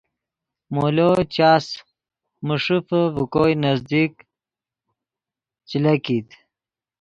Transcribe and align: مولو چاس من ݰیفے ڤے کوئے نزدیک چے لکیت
مولو 0.73 1.11
چاس 1.35 1.65
من 2.45 2.57
ݰیفے 2.63 3.01
ڤے 3.15 3.23
کوئے 3.33 3.53
نزدیک 3.65 4.11
چے 5.67 5.77
لکیت 5.83 6.27